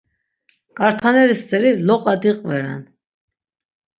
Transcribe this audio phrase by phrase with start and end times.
[0.77, 2.83] Ǩartaneri steri loqa diqveren..